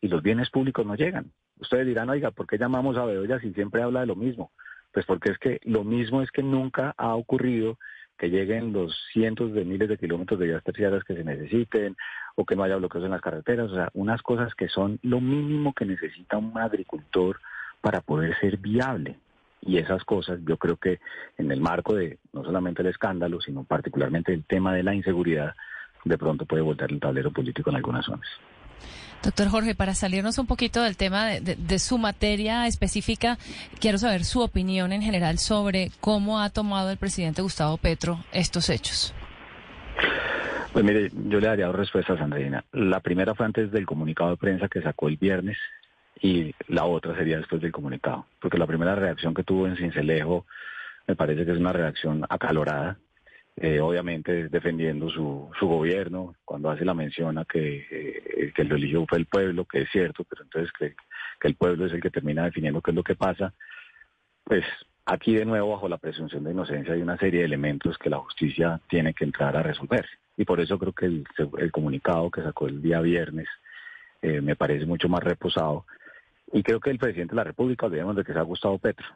y 0.00 0.08
los 0.08 0.22
bienes 0.22 0.50
públicos 0.50 0.84
no 0.84 0.96
llegan. 0.96 1.30
Ustedes 1.58 1.86
dirán, 1.86 2.10
oiga, 2.10 2.32
¿por 2.32 2.46
qué 2.46 2.58
llamamos 2.58 2.96
a 2.96 3.04
Bedoya 3.04 3.38
si 3.38 3.52
siempre 3.52 3.82
habla 3.82 4.00
de 4.00 4.06
lo 4.06 4.16
mismo? 4.16 4.50
Pues 4.92 5.06
porque 5.06 5.30
es 5.30 5.38
que 5.38 5.60
lo 5.64 5.84
mismo 5.84 6.22
es 6.22 6.30
que 6.30 6.42
nunca 6.42 6.92
ha 6.96 7.14
ocurrido 7.14 7.78
que 8.18 8.28
lleguen 8.28 8.72
los 8.72 8.96
cientos 9.12 9.52
de 9.52 9.64
miles 9.64 9.88
de 9.88 9.98
kilómetros 9.98 10.38
de 10.38 10.46
vías 10.46 10.62
terciarias 10.62 11.04
que 11.04 11.14
se 11.14 11.24
necesiten, 11.24 11.96
o 12.36 12.44
que 12.44 12.56
no 12.56 12.62
haya 12.62 12.76
bloqueos 12.76 13.04
en 13.04 13.10
las 13.10 13.20
carreteras, 13.20 13.70
o 13.70 13.74
sea, 13.74 13.90
unas 13.94 14.22
cosas 14.22 14.54
que 14.54 14.68
son 14.68 14.98
lo 15.02 15.20
mínimo 15.20 15.74
que 15.74 15.84
necesita 15.84 16.38
un 16.38 16.56
agricultor 16.56 17.40
para 17.80 18.00
poder 18.00 18.38
ser 18.38 18.56
viable. 18.58 19.18
Y 19.60 19.78
esas 19.78 20.04
cosas 20.04 20.40
yo 20.44 20.56
creo 20.56 20.76
que 20.76 20.98
en 21.38 21.52
el 21.52 21.60
marco 21.60 21.94
de 21.94 22.18
no 22.32 22.44
solamente 22.44 22.82
el 22.82 22.88
escándalo, 22.88 23.40
sino 23.40 23.64
particularmente 23.64 24.32
el 24.32 24.44
tema 24.44 24.74
de 24.74 24.82
la 24.82 24.94
inseguridad, 24.94 25.54
de 26.04 26.18
pronto 26.18 26.46
puede 26.46 26.62
voltear 26.62 26.90
el 26.90 27.00
tablero 27.00 27.30
político 27.30 27.70
en 27.70 27.76
algunas 27.76 28.04
zonas. 28.04 28.28
Doctor 29.22 29.48
Jorge, 29.48 29.74
para 29.74 29.94
salirnos 29.94 30.38
un 30.38 30.46
poquito 30.46 30.82
del 30.82 30.96
tema 30.96 31.26
de, 31.26 31.40
de, 31.40 31.56
de, 31.56 31.78
su 31.78 31.98
materia 31.98 32.66
específica, 32.66 33.38
quiero 33.80 33.98
saber 33.98 34.24
su 34.24 34.40
opinión 34.40 34.92
en 34.92 35.02
general 35.02 35.38
sobre 35.38 35.90
cómo 36.00 36.40
ha 36.40 36.50
tomado 36.50 36.90
el 36.90 36.96
presidente 36.96 37.42
Gustavo 37.42 37.76
Petro 37.76 38.24
estos 38.32 38.68
hechos. 38.68 39.14
Pues 40.72 40.84
mire, 40.84 41.10
yo 41.28 41.38
le 41.38 41.48
daría 41.48 41.66
dos 41.66 41.76
respuestas, 41.76 42.20
Andreina. 42.20 42.64
La 42.72 43.00
primera 43.00 43.34
fue 43.34 43.44
antes 43.44 43.70
del 43.70 43.84
comunicado 43.84 44.30
de 44.30 44.36
prensa 44.38 44.68
que 44.68 44.80
sacó 44.80 45.08
el 45.08 45.18
viernes 45.18 45.58
y 46.20 46.54
la 46.68 46.84
otra 46.84 47.14
sería 47.14 47.36
después 47.36 47.60
del 47.60 47.72
comunicado, 47.72 48.26
porque 48.40 48.56
la 48.56 48.66
primera 48.66 48.94
reacción 48.94 49.34
que 49.34 49.42
tuvo 49.42 49.66
en 49.66 49.76
Cincelejo 49.76 50.46
me 51.06 51.16
parece 51.16 51.44
que 51.44 51.52
es 51.52 51.58
una 51.58 51.72
reacción 51.72 52.24
acalorada, 52.28 52.96
eh, 53.56 53.80
obviamente 53.80 54.48
defendiendo 54.48 55.10
su, 55.10 55.50
su 55.58 55.66
gobierno, 55.66 56.34
cuando 56.44 56.70
hace 56.70 56.84
la 56.84 56.94
mención 56.94 57.38
a 57.38 57.44
que, 57.44 57.86
eh, 57.90 58.52
que 58.54 58.64
lo 58.64 58.76
eligió 58.76 59.04
fue 59.06 59.18
el 59.18 59.26
pueblo, 59.26 59.64
que 59.64 59.82
es 59.82 59.90
cierto, 59.90 60.24
pero 60.24 60.44
entonces 60.44 60.72
que, 60.78 60.94
que 61.40 61.48
el 61.48 61.54
pueblo 61.54 61.86
es 61.86 61.92
el 61.92 62.00
que 62.00 62.10
termina 62.10 62.44
definiendo 62.44 62.80
qué 62.80 62.90
es 62.90 62.94
lo 62.94 63.04
que 63.04 63.14
pasa, 63.14 63.52
pues 64.44 64.64
aquí 65.04 65.34
de 65.34 65.44
nuevo 65.44 65.70
bajo 65.70 65.88
la 65.88 65.98
presunción 65.98 66.44
de 66.44 66.52
inocencia 66.52 66.94
hay 66.94 67.02
una 67.02 67.18
serie 67.18 67.40
de 67.40 67.46
elementos 67.46 67.98
que 67.98 68.10
la 68.10 68.18
justicia 68.18 68.80
tiene 68.88 69.14
que 69.14 69.24
entrar 69.24 69.56
a 69.56 69.62
resolver. 69.62 70.06
Y 70.36 70.44
por 70.44 70.60
eso 70.60 70.78
creo 70.78 70.92
que 70.92 71.06
el, 71.06 71.72
comunicado 71.72 72.30
que 72.30 72.42
sacó 72.42 72.66
el 72.66 72.80
día 72.80 73.00
viernes 73.00 73.48
eh, 74.22 74.40
me 74.40 74.56
parece 74.56 74.86
mucho 74.86 75.08
más 75.08 75.22
reposado 75.22 75.84
y 76.52 76.62
creo 76.62 76.80
que 76.80 76.90
el 76.90 76.98
presidente 76.98 77.32
de 77.32 77.36
la 77.36 77.44
República, 77.44 77.86
olvidemos 77.86 78.14
de 78.14 78.24
que 78.24 78.32
se 78.32 78.38
ha 78.38 78.42
gustado 78.42 78.78
Petro. 78.78 79.06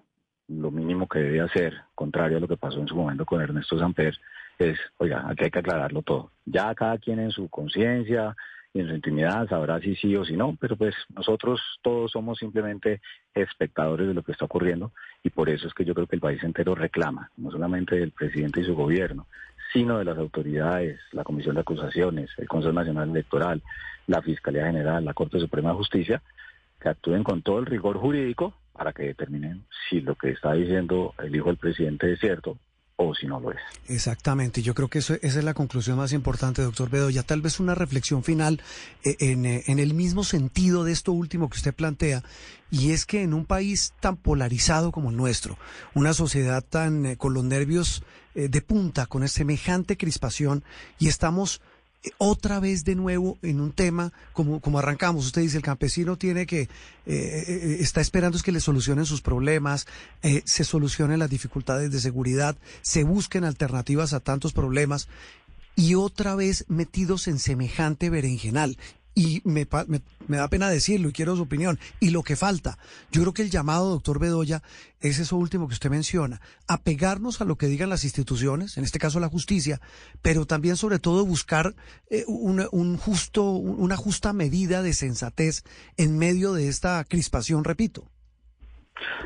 Lo 0.49 0.71
mínimo 0.71 1.09
que 1.09 1.19
debe 1.19 1.41
hacer, 1.41 1.75
contrario 1.95 2.39
a 2.39 2.41
lo 2.41 2.49
que 2.49 2.57
pasó 2.57 2.81
en 2.81 2.89
su 2.89 2.95
momento 2.95 3.25
con 3.25 3.41
Ernesto 3.41 3.79
Samper, 3.79 4.17
es, 4.59 4.79
oiga, 4.99 5.25
aquí 5.29 5.45
hay 5.45 5.51
que 5.51 5.59
aclararlo 5.59 6.03
todo. 6.03 6.31
Ya 6.45 6.75
cada 6.75 6.99
quien 6.99 7.19
en 7.19 7.31
su 7.31 7.49
conciencia 7.49 8.37
y 8.73 8.81
en 8.81 8.89
su 8.89 8.95
intimidad 8.95 9.49
sabrá 9.49 9.81
si 9.81 9.97
sí 9.97 10.15
o 10.17 10.25
si 10.25 10.37
no, 10.37 10.57
pero 10.61 10.77
pues 10.77 10.95
nosotros 11.15 11.61
todos 11.83 12.13
somos 12.13 12.39
simplemente 12.39 13.01
espectadores 13.35 14.07
de 14.07 14.15
lo 14.15 14.23
que 14.23 14.33
está 14.33 14.45
ocurriendo 14.45 14.93
y 15.23 15.31
por 15.31 15.49
eso 15.49 15.67
es 15.67 15.75
que 15.75 15.85
yo 15.85 15.95
creo 15.95 16.07
que 16.07 16.17
el 16.17 16.21
país 16.21 16.43
entero 16.43 16.75
reclama, 16.75 17.31
no 17.37 17.51
solamente 17.51 17.97
del 17.97 18.13
presidente 18.13 18.61
y 18.61 18.65
su 18.65 18.75
gobierno, 18.75 19.27
sino 19.73 19.99
de 19.99 20.05
las 20.05 20.19
autoridades, 20.19 21.01
la 21.13 21.25
Comisión 21.25 21.55
de 21.55 21.63
Acusaciones, 21.63 22.31
el 22.39 22.49
Consejo 22.49 22.73
Nacional 22.73 23.11
Electoral, 23.11 23.63
la 24.07 24.23
Fiscalía 24.23 24.67
General, 24.67 25.05
la 25.05 25.15
Corte 25.15 25.41
Suprema 25.41 25.71
de 25.71 25.77
Justicia, 25.77 26.23
actúen 26.89 27.25
con 27.25 27.43
todo 27.43 27.59
el 27.59 27.67
rigor 27.67 27.99
jurídico 27.99 28.55
para 28.73 28.93
que 28.93 29.05
determinen 29.05 29.65
si 29.89 30.01
lo 30.01 30.15
que 30.15 30.31
está 30.31 30.53
diciendo 30.53 31.15
el 31.23 31.35
hijo 31.35 31.49
del 31.49 31.57
presidente 31.57 32.13
es 32.13 32.21
cierto 32.21 32.59
o 32.97 33.15
si 33.15 33.27
no 33.27 33.39
lo 33.39 33.53
es. 33.53 33.59
Exactamente, 33.89 34.63
yo 34.63 34.75
creo 34.75 34.89
que 34.89 35.01
eso, 35.01 35.15
esa 35.15 35.39
es 35.39 35.45
la 35.45 35.55
conclusión 35.55 35.99
más 35.99 36.13
importante, 36.13 36.63
doctor 36.63 36.89
Bedoya. 36.89 37.23
Tal 37.23 37.43
vez 37.43 37.61
una 37.61 37.75
reflexión 37.75 38.25
final 38.25 38.61
eh, 39.05 39.17
en, 39.21 39.45
en, 39.45 39.79
el 39.79 39.93
mismo 39.93 40.25
sentido 40.25 40.83
de 40.83 40.93
esto 40.93 41.13
último 41.13 41.51
que 41.51 41.59
usted 41.59 41.75
plantea, 41.75 42.23
y 42.71 42.93
es 42.93 43.05
que 43.05 43.23
en 43.23 43.35
un 43.35 43.45
país 43.45 43.93
tan 44.01 44.17
polarizado 44.17 44.93
como 44.93 45.11
el 45.11 45.17
nuestro, 45.17 45.59
una 45.95 46.15
sociedad 46.15 46.65
tan 46.65 47.05
eh, 47.05 47.17
con 47.17 47.35
los 47.35 47.45
nervios 47.45 48.03
eh, 48.35 48.49
de 48.49 48.63
punta, 48.63 49.07
con 49.07 49.27
semejante 49.29 49.99
crispación, 49.99 50.65
y 50.99 51.09
estamos 51.09 51.61
otra 52.19 52.61
vez 52.61 52.85
de 52.85 52.95
nuevo 52.95 53.39
en 53.43 53.61
un 53.61 53.73
tema 53.73 54.13
como, 54.33 54.61
como 54.61 54.79
arrancamos. 54.79 55.27
Usted 55.27 55.43
dice, 55.43 55.57
el 55.57 55.63
campesino 55.63 56.17
tiene 56.17 56.47
que, 56.47 56.69
eh, 57.07 57.77
está 57.81 58.01
esperando 58.01 58.37
es 58.37 58.43
que 58.43 58.53
le 58.53 58.61
solucionen 58.61 59.07
sus 59.07 59.23
problemas, 59.23 59.87
eh, 60.23 60.43
se 60.45 60.65
solucionen 60.65 61.19
las 61.19 61.31
dificultades 61.31 61.91
de 61.91 62.01
seguridad, 62.01 62.57
se 62.83 63.05
busquen 63.05 63.45
alternativas 63.45 64.13
a 64.13 64.21
tantos 64.21 64.53
problemas 64.53 65.09
y 65.75 65.95
otra 65.95 66.35
vez 66.35 66.65
metidos 66.69 67.29
en 67.29 67.39
semejante 67.39 68.11
berenjenal 68.11 68.79
y 69.17 69.41
me, 69.45 69.67
me, 70.29 70.37
da 70.37 70.47
pena 70.49 70.69
decirlo 70.69 71.09
y 71.09 71.13
quiero 71.13 71.35
su 71.37 71.43
opinión. 71.43 71.79
Y 72.01 72.11
lo 72.11 72.23
que 72.23 72.37
falta, 72.37 72.77
yo 73.11 73.23
creo 73.23 73.33
que 73.33 73.41
el 73.41 73.51
llamado, 73.51 73.89
doctor 73.89 74.21
Bedoya, 74.21 74.63
es 75.01 75.19
eso 75.19 75.37
último 75.37 75.67
que 75.67 75.73
usted 75.73 75.89
menciona, 75.89 76.43
apegarnos 76.69 77.41
a 77.41 77.47
lo 77.47 77.57
que 77.57 77.67
digan 77.67 77.89
las 77.89 78.05
instituciones, 78.05 78.77
en 78.77 78.85
este 78.85 78.99
caso 78.99 79.19
la 79.19 79.31
justicia, 79.31 79.81
pero 80.21 80.45
también 80.45 80.77
sobre 80.77 80.99
todo 80.99 81.25
buscar 81.25 81.75
eh, 82.11 82.25
una, 82.29 82.67
un 82.73 82.99
justo, 82.99 83.43
una 83.53 83.97
justa 83.97 84.35
medida 84.35 84.83
de 84.83 84.93
sensatez 84.93 85.65
en 85.97 86.19
medio 86.19 86.53
de 86.53 86.69
esta 86.69 87.03
crispación, 87.05 87.65
repito. 87.65 88.11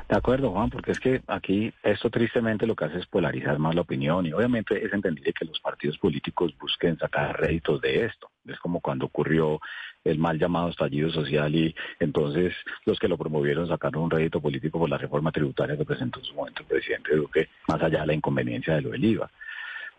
De 0.09 0.17
acuerdo, 0.17 0.53
Juan, 0.53 0.71
porque 0.71 0.93
es 0.93 1.01
que 1.01 1.21
aquí 1.27 1.73
esto 1.83 2.11
tristemente 2.11 2.67
lo 2.67 2.77
que 2.77 2.85
hace 2.85 2.99
es 2.99 3.07
polarizar 3.07 3.59
más 3.59 3.75
la 3.75 3.81
opinión 3.81 4.25
y 4.25 4.33
obviamente 4.33 4.85
es 4.85 4.93
entendible 4.93 5.33
que 5.33 5.45
los 5.45 5.59
partidos 5.59 5.99
políticos 5.99 6.55
busquen 6.61 6.97
sacar 6.97 7.41
réditos 7.41 7.81
de 7.81 8.07
esto. 8.07 8.30
Es 8.47 8.59
como 8.59 8.81
cuando 8.81 9.07
ocurrió 9.07 9.61
el 10.05 10.19
mal 10.19 10.39
llamado 10.39 10.71
estallido 10.71 11.11
social 11.11 11.55
y 11.55 11.75
entonces 11.99 12.55
los 12.87 12.99
que 12.99 13.09
lo 13.09 13.19
promovieron 13.19 13.69
sacaron 13.69 14.05
un 14.05 14.11
rédito 14.11 14.41
político 14.41 14.79
por 14.79 14.89
la 14.89 14.99
reforma 14.99 15.31
tributaria 15.31 15.77
que 15.77 15.85
presentó 15.85 16.21
en 16.21 16.25
su 16.25 16.35
momento 16.35 16.63
el 16.63 16.69
presidente 16.69 17.15
Duque, 17.15 17.49
más 17.69 17.83
allá 17.83 18.01
de 18.01 18.07
la 18.07 18.15
inconveniencia 18.15 18.75
de 18.75 18.83
lo 18.83 18.91
del 18.91 19.05
IVA. 19.05 19.31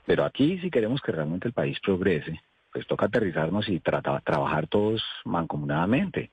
Pero 0.05 0.25
aquí 0.25 0.57
si 0.59 0.71
queremos 0.71 1.01
que 1.01 1.11
realmente 1.11 1.47
el 1.47 1.53
país 1.53 1.79
progrese, 1.79 2.41
pues 2.73 2.87
toca 2.87 3.05
aterrizarnos 3.05 3.69
y 3.69 3.79
tratar, 3.79 4.21
trabajar 4.23 4.67
todos 4.67 5.03
mancomunadamente 5.25 6.31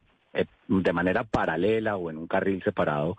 de 0.69 0.93
manera 0.93 1.25
paralela 1.25 1.97
o 1.97 2.11
en 2.11 2.19
un 2.19 2.27
carril 2.27 2.62
separado, 2.62 3.17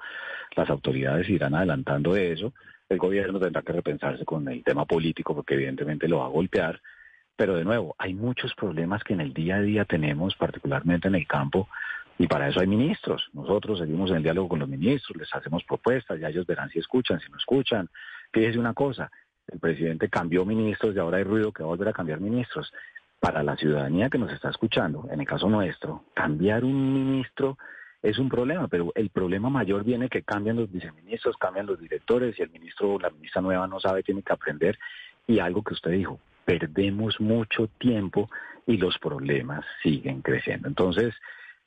las 0.55 0.69
autoridades 0.69 1.29
irán 1.29 1.55
adelantando 1.55 2.15
eso. 2.15 2.53
El 2.87 2.97
gobierno 2.97 3.39
tendrá 3.39 3.61
que 3.61 3.73
repensarse 3.73 4.25
con 4.25 4.47
el 4.47 4.63
tema 4.63 4.85
político 4.85 5.35
porque 5.35 5.55
evidentemente 5.55 6.07
lo 6.07 6.19
va 6.19 6.25
a 6.25 6.29
golpear. 6.29 6.81
Pero 7.39 7.55
de 7.55 7.63
nuevo, 7.63 7.95
hay 7.97 8.13
muchos 8.13 8.53
problemas 8.53 9.01
que 9.01 9.13
en 9.13 9.21
el 9.21 9.33
día 9.33 9.55
a 9.55 9.61
día 9.61 9.85
tenemos, 9.85 10.35
particularmente 10.35 11.07
en 11.07 11.15
el 11.15 11.25
campo, 11.25 11.69
y 12.17 12.27
para 12.27 12.49
eso 12.49 12.59
hay 12.59 12.67
ministros. 12.67 13.29
Nosotros 13.31 13.79
seguimos 13.79 14.09
en 14.09 14.17
el 14.17 14.23
diálogo 14.23 14.49
con 14.49 14.59
los 14.59 14.67
ministros, 14.67 15.17
les 15.17 15.33
hacemos 15.33 15.63
propuestas, 15.63 16.19
ya 16.19 16.27
ellos 16.27 16.45
verán 16.45 16.69
si 16.69 16.79
escuchan, 16.79 17.17
si 17.21 17.31
no 17.31 17.37
escuchan. 17.37 17.87
Fíjese 18.33 18.59
una 18.59 18.73
cosa, 18.73 19.09
el 19.47 19.57
presidente 19.57 20.09
cambió 20.09 20.43
ministros 20.43 20.93
y 20.93 20.99
ahora 20.99 21.19
hay 21.19 21.23
ruido 21.23 21.53
que 21.53 21.63
va 21.63 21.67
a 21.67 21.75
volver 21.75 21.87
a 21.87 21.93
cambiar 21.93 22.19
ministros 22.19 22.73
para 23.21 23.41
la 23.41 23.55
ciudadanía 23.55 24.09
que 24.09 24.17
nos 24.17 24.33
está 24.33 24.49
escuchando, 24.49 25.07
en 25.09 25.21
el 25.21 25.25
caso 25.25 25.47
nuestro, 25.47 26.03
cambiar 26.13 26.65
un 26.65 26.93
ministro 26.93 27.57
es 28.01 28.19
un 28.19 28.27
problema, 28.27 28.67
pero 28.67 28.91
el 28.95 29.11
problema 29.11 29.49
mayor 29.49 29.85
viene 29.85 30.09
que 30.09 30.23
cambian 30.23 30.57
los 30.57 30.69
viceministros, 30.69 31.37
cambian 31.37 31.67
los 31.67 31.79
directores 31.79 32.37
y 32.37 32.41
el 32.41 32.49
ministro 32.49 32.95
o 32.95 32.99
la 32.99 33.11
ministra 33.11 33.41
nueva 33.41 33.65
no 33.65 33.79
sabe, 33.79 34.03
tiene 34.03 34.23
que 34.23 34.33
aprender. 34.33 34.77
Y 35.25 35.39
algo 35.39 35.63
que 35.63 35.73
usted 35.73 35.91
dijo, 35.91 36.19
perdemos 36.45 37.19
mucho 37.19 37.67
tiempo 37.77 38.29
y 38.65 38.77
los 38.77 38.97
problemas 38.99 39.65
siguen 39.83 40.21
creciendo. 40.21 40.67
Entonces, 40.67 41.13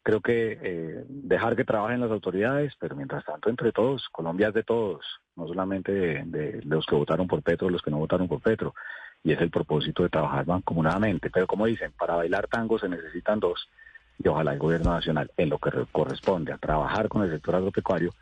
creo 0.02 0.21
que 0.21 0.59
eh, 0.61 1.05
dejar 1.09 1.57
que 1.57 1.64
trabajen 1.64 2.00
las 2.00 2.11
autoridades, 2.11 2.75
pero 2.79 2.97
mientras 2.97 3.25
tanto 3.25 3.50
entre 3.50 3.73
todos, 3.73 4.09
Colombia 4.11 4.49
es 4.49 4.55
de 4.55 4.62
todos, 4.62 5.05
no 5.37 5.47
solamente 5.47 5.93
de, 5.93 6.23
de 6.26 6.61
los 6.64 6.87
que 6.87 6.95
votaron 6.95 7.26
por 7.26 7.43
Petro, 7.43 7.71
los 7.71 7.83
que 7.83 7.91
no 7.91 7.99
votaron 7.99 8.29
por 8.29 8.41
Petro 8.41 8.75
y 9.25 9.33
es 9.33 9.41
el 9.41 9.50
propósito 9.50 10.02
de 10.02 10.09
trabajar 10.09 10.47
mancomunadamente. 10.47 11.31
Pero 11.31 11.47
como 11.47 11.67
dicen, 11.67 11.93
para 11.99 12.17
bailar 12.17 12.49
tango 12.49 12.79
se 12.79 12.88
necesitan 12.88 13.41
dos 13.41 13.69
y 14.23 14.29
ojalá 14.29 14.52
el 14.52 14.59
gobierno 14.59 14.93
nacional, 14.93 15.31
en 15.37 15.49
lo 15.49 15.59
que 15.59 15.71
corresponde 15.91 16.52
a 16.52 16.59
trabajar 16.59 17.09
con 17.09 17.23
el 17.23 17.31
sector 17.31 17.57
agropecuario, 17.57 18.12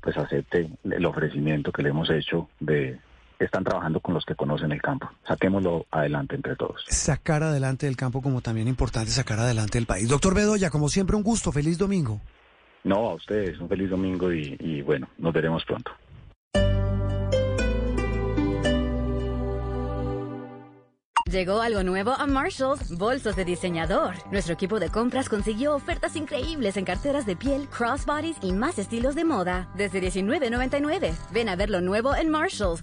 pues 0.00 0.16
acepte 0.16 0.70
el 0.84 1.06
ofrecimiento 1.06 1.72
que 1.72 1.82
le 1.82 1.88
hemos 1.88 2.10
hecho 2.10 2.48
de 2.60 2.98
están 3.44 3.64
trabajando 3.64 4.00
con 4.00 4.14
los 4.14 4.24
que 4.24 4.34
conocen 4.34 4.72
el 4.72 4.82
campo. 4.82 5.08
Saquémoslo 5.26 5.86
adelante 5.90 6.34
entre 6.36 6.56
todos. 6.56 6.84
Sacar 6.88 7.42
adelante 7.42 7.86
el 7.86 7.96
campo 7.96 8.22
como 8.22 8.40
también 8.40 8.68
importante 8.68 9.10
sacar 9.10 9.38
adelante 9.40 9.78
el 9.78 9.86
país. 9.86 10.08
Doctor 10.08 10.34
Bedoya, 10.34 10.70
como 10.70 10.88
siempre 10.88 11.16
un 11.16 11.22
gusto, 11.22 11.52
feliz 11.52 11.78
domingo. 11.78 12.20
No, 12.84 13.10
a 13.10 13.14
ustedes, 13.14 13.58
un 13.60 13.68
feliz 13.68 13.90
domingo 13.90 14.32
y, 14.32 14.56
y 14.60 14.82
bueno, 14.82 15.08
nos 15.18 15.32
veremos 15.32 15.64
pronto. 15.64 15.92
Llegó 21.30 21.60
algo 21.60 21.82
nuevo 21.82 22.12
a 22.12 22.26
Marshalls, 22.26 22.96
bolsos 22.96 23.36
de 23.36 23.44
diseñador. 23.44 24.14
Nuestro 24.32 24.54
equipo 24.54 24.80
de 24.80 24.88
compras 24.88 25.28
consiguió 25.28 25.74
ofertas 25.74 26.16
increíbles 26.16 26.78
en 26.78 26.86
carteras 26.86 27.26
de 27.26 27.36
piel, 27.36 27.68
crossbodies 27.68 28.38
y 28.40 28.52
más 28.52 28.78
estilos 28.78 29.14
de 29.14 29.24
moda. 29.24 29.68
Desde 29.76 30.00
$19.99. 30.00 31.12
Ven 31.30 31.50
a 31.50 31.56
ver 31.56 31.68
lo 31.68 31.82
nuevo 31.82 32.16
en 32.16 32.30
Marshalls. 32.30 32.82